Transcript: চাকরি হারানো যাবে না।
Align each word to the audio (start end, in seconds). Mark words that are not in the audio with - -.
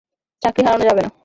চাকরি 0.41 0.61
হারানো 0.65 0.85
যাবে 0.89 1.01
না। 1.05 1.11